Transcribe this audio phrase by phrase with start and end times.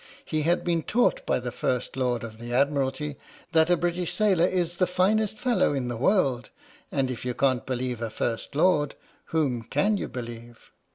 [0.25, 3.17] He had been taught by the First Lord of the Admiralty
[3.51, 6.49] that a British sailor is the finest fellow in the world,
[6.91, 8.95] and if you can't believe a First Lord,
[9.25, 10.71] whom can you believe?